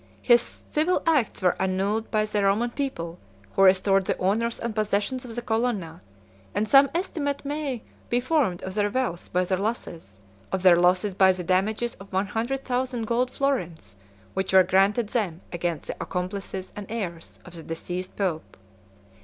His 0.23 0.63
civil 0.71 1.03
acts 1.05 1.43
were 1.43 1.55
annulled 1.61 2.09
by 2.09 2.25
the 2.25 2.43
Roman 2.43 2.71
people, 2.71 3.19
who 3.55 3.61
restored 3.61 4.05
the 4.05 4.19
honors 4.19 4.59
and 4.59 4.73
possessions 4.73 5.25
of 5.25 5.35
the 5.35 5.43
Colonna; 5.43 6.01
and 6.55 6.67
some 6.67 6.89
estimate 6.95 7.45
may 7.45 7.83
be 8.09 8.19
formed 8.19 8.63
of 8.63 8.73
their 8.73 8.89
wealth 8.89 9.31
by 9.31 9.43
their 9.43 9.59
losses, 9.59 10.19
of 10.51 10.63
their 10.63 10.75
losses 10.77 11.13
by 11.13 11.31
the 11.31 11.43
damages 11.43 11.93
of 11.99 12.11
one 12.11 12.25
hundred 12.25 12.65
thousand 12.65 13.05
gold 13.05 13.29
florins 13.29 13.95
which 14.33 14.53
were 14.53 14.63
granted 14.63 15.09
them 15.09 15.41
against 15.53 15.85
the 15.85 15.95
accomplices 16.01 16.73
and 16.75 16.87
heirs 16.89 17.39
of 17.45 17.53
the 17.53 17.61
deceased 17.61 18.15
pope. 18.15 18.57